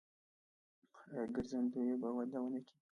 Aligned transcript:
آیا 1.07 1.23
ګرځندوی 1.35 1.95
به 2.01 2.09
وده 2.17 2.37
ونه 2.41 2.59
کړي؟ 2.65 2.75